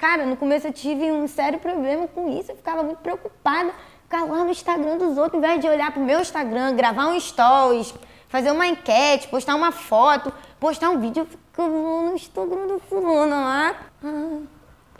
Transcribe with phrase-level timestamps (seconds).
[0.00, 3.70] Cara, no começo eu tive um sério problema com isso, eu ficava muito preocupada.
[4.04, 7.20] Ficar lá no Instagram dos outros, ao invés de olhar pro meu Instagram, gravar um
[7.20, 7.92] stories,
[8.26, 13.30] fazer uma enquete, postar uma foto, postar um vídeo, eu ficava no Instagram do fulano
[13.30, 13.76] lá.
[14.02, 14.38] Ah,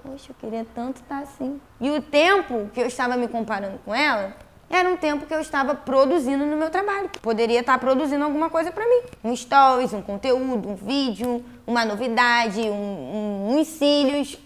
[0.03, 1.59] poxa, eu queria tanto estar assim.
[1.81, 4.37] E o tempo que eu estava me comparando com ela,
[4.69, 7.11] era um tempo que eu estava produzindo no meu trabalho.
[7.23, 9.01] Poderia estar produzindo alguma coisa para mim.
[9.25, 14.39] Um stories, um conteúdo, um vídeo, uma novidade, um, um, uns cílios.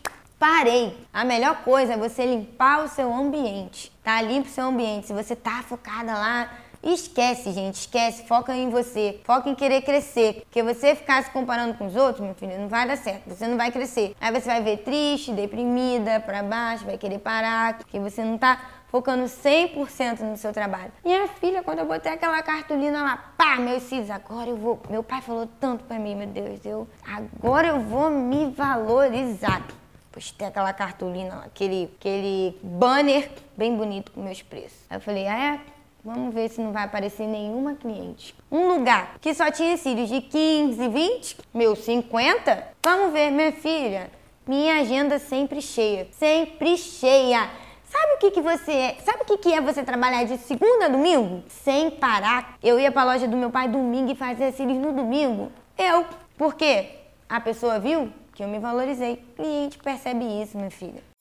[0.45, 0.95] Parei.
[1.11, 3.91] A melhor coisa é você limpar o seu ambiente.
[4.05, 4.21] Tá?
[4.21, 5.07] Limpa o seu ambiente.
[5.07, 6.52] Se você tá focada lá,
[6.83, 7.77] esquece, gente.
[7.77, 8.27] Esquece.
[8.27, 9.23] Foca em você.
[9.25, 10.43] Foca em querer crescer.
[10.43, 13.27] Porque você ficar se comparando com os outros, meu filho, não vai dar certo.
[13.27, 14.15] Você não vai crescer.
[14.21, 18.61] Aí você vai ver triste, deprimida, para baixo, vai querer parar, porque você não tá
[18.88, 20.93] focando 100% no seu trabalho.
[21.02, 24.79] Minha filha, quando eu botei aquela cartolina lá, pá, meus cílios, agora eu vou.
[24.91, 29.63] Meu pai falou tanto para mim, meu Deus, eu agora eu vou me valorizar.
[30.14, 34.79] Postei aquela cartolina, aquele, aquele banner bem bonito com meus preços.
[34.88, 35.60] Aí eu falei, ah, é?
[36.04, 38.32] Vamos ver se não vai aparecer nenhuma cliente.
[38.48, 42.65] Um lugar que só tinha cílios de 15, 20, meu 50.
[42.80, 44.09] Vamos ver, minha filha.
[44.46, 47.51] Minha agenda sempre cheia, sempre cheia.
[47.82, 48.96] Sabe o que, que você é?
[49.04, 51.43] Sabe o que, que é você trabalhar de segunda a domingo?
[51.49, 52.56] Sem parar.
[52.62, 55.51] Eu ia pra loja do meu pai domingo e fazia cílios no domingo.
[55.76, 56.06] Eu.
[56.38, 57.01] Por quê?
[57.28, 59.15] A pessoa viu que eu me valorizei.
[59.15, 61.13] O cliente percebe isso, minha filha.